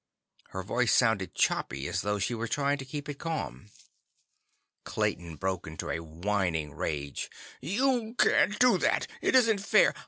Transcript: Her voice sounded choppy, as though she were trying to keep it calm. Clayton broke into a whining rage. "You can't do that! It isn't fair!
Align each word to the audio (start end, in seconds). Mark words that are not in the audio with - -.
Her 0.47 0.63
voice 0.63 0.91
sounded 0.95 1.35
choppy, 1.35 1.87
as 1.87 2.01
though 2.01 2.17
she 2.17 2.33
were 2.33 2.47
trying 2.47 2.79
to 2.79 2.85
keep 2.85 3.07
it 3.07 3.19
calm. 3.19 3.69
Clayton 4.83 5.35
broke 5.35 5.67
into 5.67 5.91
a 5.91 5.99
whining 5.99 6.73
rage. 6.73 7.29
"You 7.61 8.15
can't 8.17 8.57
do 8.57 8.79
that! 8.79 9.05
It 9.21 9.35
isn't 9.35 9.59
fair! 9.59 9.93